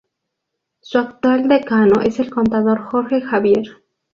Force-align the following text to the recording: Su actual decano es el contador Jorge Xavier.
Su 0.79 0.97
actual 0.97 1.47
decano 1.47 2.01
es 2.01 2.17
el 2.19 2.31
contador 2.31 2.81
Jorge 2.89 3.21
Xavier. 3.21 3.83